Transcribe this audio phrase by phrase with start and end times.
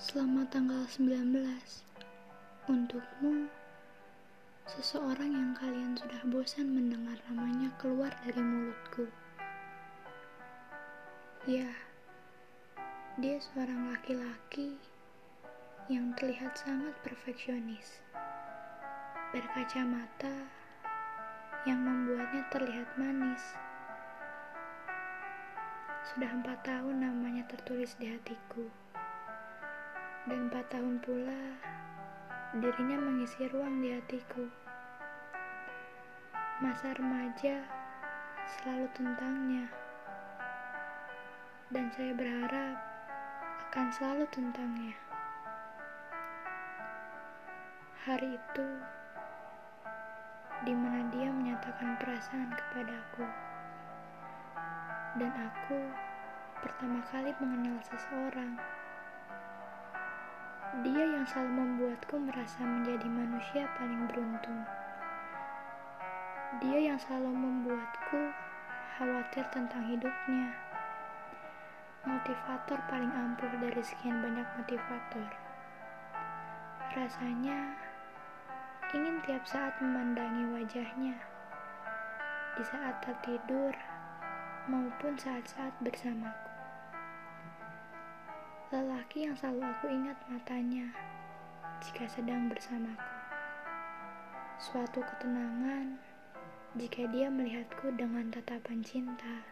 [0.00, 1.44] Selamat tanggal 19
[2.72, 3.52] Untukmu
[4.64, 9.04] Seseorang yang kalian sudah bosan mendengar namanya keluar dari mulutku.
[11.44, 11.68] Ya
[13.20, 14.80] Dia seorang laki-laki
[15.92, 18.00] Yang terlihat sangat perfeksionis.
[19.36, 20.48] Berkacamata
[21.68, 23.44] Yang membuatnya terlihat manis.
[26.08, 28.64] Sudah empat tahun namanya tertulis di hatiku
[30.28, 31.40] dan empat tahun pula
[32.60, 34.44] dirinya mengisi ruang di hatiku.
[36.60, 37.64] Masa remaja
[38.44, 39.64] selalu tentangnya,
[41.72, 42.76] dan saya berharap
[43.70, 44.92] akan selalu tentangnya.
[48.04, 48.68] Hari itu,
[50.68, 53.24] di mana dia menyatakan perasaan kepadaku,
[55.16, 55.80] dan aku
[56.60, 58.60] pertama kali mengenal seseorang.
[60.70, 64.62] Dia yang selalu membuatku merasa menjadi manusia paling beruntung.
[66.62, 68.30] Dia yang selalu membuatku
[68.94, 70.54] khawatir tentang hidupnya.
[72.06, 75.26] Motivator paling ampuh dari sekian banyak motivator.
[76.94, 77.74] Rasanya
[78.94, 81.18] ingin tiap saat memandangi wajahnya.
[82.54, 83.74] Di saat tertidur
[84.70, 86.49] maupun saat-saat bersamaku.
[88.70, 90.94] Lelaki yang selalu aku ingat matanya
[91.82, 93.10] jika sedang bersamaku.
[94.62, 95.98] Suatu ketenangan
[96.78, 99.42] jika dia melihatku dengan tatapan cinta.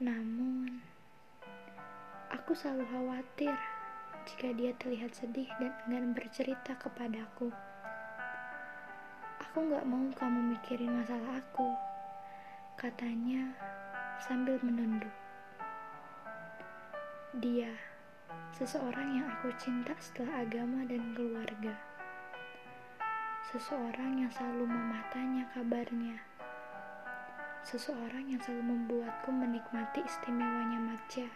[0.00, 0.80] Namun,
[2.32, 3.52] aku selalu khawatir
[4.24, 7.52] jika dia terlihat sedih dan enggan bercerita kepadaku.
[9.44, 11.68] Aku gak mau kamu mikirin masalah aku,
[12.80, 13.52] katanya
[14.24, 15.23] sambil menunduk.
[17.34, 17.66] Dia,
[18.54, 21.74] seseorang yang aku cinta setelah agama dan keluarga.
[23.50, 26.22] Seseorang yang selalu mematanya kabarnya.
[27.66, 31.26] Seseorang yang selalu membuatku menikmati istimewanya matcha.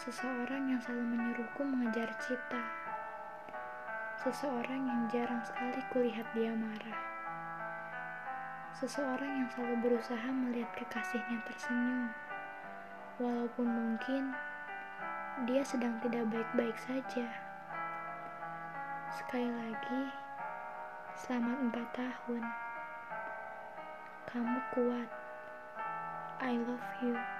[0.00, 2.64] Seseorang yang selalu menyuruhku mengejar cita.
[4.24, 7.00] Seseorang yang jarang sekali kulihat dia marah.
[8.72, 12.08] Seseorang yang selalu berusaha melihat kekasihnya tersenyum
[13.20, 14.32] walaupun mungkin
[15.44, 17.28] dia sedang tidak baik-baik saja.
[19.12, 20.02] Sekali lagi,
[21.20, 22.42] selamat empat tahun.
[24.24, 25.10] Kamu kuat.
[26.40, 27.39] I love you.